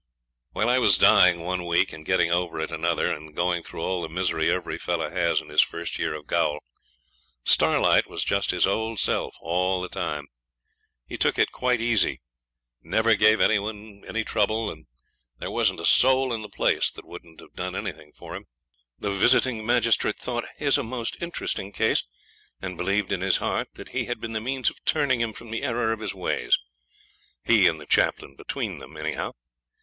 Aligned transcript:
While 0.53 0.67
I 0.67 0.79
was 0.79 0.97
dying 0.97 1.41
one 1.41 1.63
week 1.63 1.93
and 1.93 2.03
getting 2.03 2.31
over 2.31 2.59
it 2.59 2.71
another, 2.71 3.11
and 3.11 3.35
going 3.35 3.61
through 3.61 3.83
all 3.83 4.01
the 4.01 4.09
misery 4.09 4.51
every 4.51 4.79
fellow 4.79 5.11
has 5.11 5.39
in 5.39 5.49
his 5.49 5.61
first 5.61 5.99
year 5.99 6.15
of 6.15 6.25
gaol, 6.25 6.61
Starlight 7.43 8.07
was 8.09 8.23
just 8.23 8.49
his 8.49 8.65
old 8.65 8.99
self 8.99 9.35
all 9.41 9.79
the 9.79 9.87
time. 9.89 10.25
He 11.05 11.17
took 11.19 11.37
it 11.37 11.51
quite 11.51 11.79
easy, 11.79 12.19
never 12.81 13.13
gave 13.13 13.39
any 13.39 13.59
one 13.59 14.03
trouble, 14.25 14.71
and 14.71 14.87
there 15.37 15.51
wasn't 15.51 15.79
a 15.79 15.85
soul 15.85 16.33
in 16.33 16.41
the 16.41 16.49
place 16.49 16.89
that 16.89 17.05
wouldn't 17.05 17.39
have 17.39 17.53
done 17.53 17.75
anything 17.75 18.11
for 18.11 18.35
him. 18.35 18.45
The 18.97 19.11
visiting 19.11 19.63
magistrate 19.63 20.17
thought 20.17 20.45
his 20.57 20.79
a 20.79 20.83
most 20.83 21.21
interesting 21.21 21.71
case, 21.71 22.01
and 22.59 22.75
believed 22.75 23.11
in 23.11 23.21
his 23.21 23.37
heart 23.37 23.67
that 23.75 23.89
he 23.89 24.05
had 24.05 24.19
been 24.19 24.33
the 24.33 24.41
means 24.41 24.71
of 24.71 24.83
turning 24.83 25.21
him 25.21 25.31
from 25.31 25.51
the 25.51 25.61
error 25.61 25.91
of 25.91 25.99
his 25.99 26.15
ways 26.15 26.57
he 27.43 27.67
and 27.67 27.79
the 27.79 27.85
chaplain 27.85 28.35
between 28.35 28.79
them, 28.79 28.97
anyhow. 28.97 29.33